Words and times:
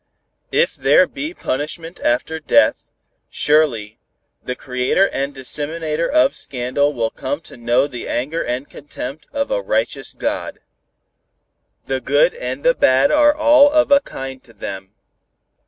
If 0.51 0.73
there 0.73 1.05
be 1.05 1.31
punishment 1.31 1.99
after 1.99 2.39
death, 2.39 2.89
surely, 3.29 3.99
the 4.43 4.55
creator 4.55 5.07
and 5.09 5.31
disseminator 5.31 6.09
of 6.09 6.35
scandal 6.35 6.91
will 6.91 7.11
come 7.11 7.39
to 7.41 7.55
know 7.55 7.85
the 7.85 8.07
anger 8.07 8.43
and 8.43 8.67
contempt 8.67 9.27
of 9.31 9.51
a 9.51 9.61
righteous 9.61 10.13
God. 10.13 10.57
The 11.85 12.01
good 12.01 12.33
and 12.33 12.63
the 12.65 12.73
bad 12.73 13.11
are 13.11 13.35
all 13.35 13.71
of 13.71 13.91
a 13.91 13.99
kind 13.99 14.43
to 14.45 14.53
them. 14.53 14.89